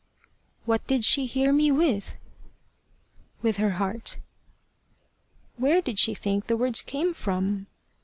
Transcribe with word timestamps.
"What 0.65 0.87
did 0.87 1.05
she 1.05 1.27
hear 1.27 1.53
me 1.53 1.69
with?" 1.69 2.15
"With 3.43 3.57
her 3.57 3.73
heart." 3.73 4.17
"Where 5.57 5.79
did 5.79 5.99
she 5.99 6.15
think 6.15 6.47
the 6.47 6.57
words 6.57 6.81
came 6.81 7.13
from?" 7.13 7.67